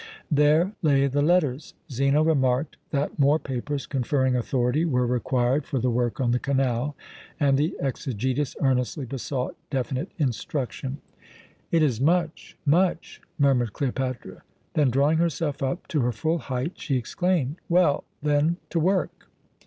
[0.31, 1.75] There lay the letters.
[1.91, 6.95] Zeno remarked that more papers conferring authority were required for the work on the canal,
[7.39, 10.97] and the Exegetus earnestly besought definite instruction.
[11.69, 14.41] "It is much much," murmured Cleopatra.
[14.73, 19.27] Then, drawing herself up to her full height, she exclaimed, "Well, then, to work!"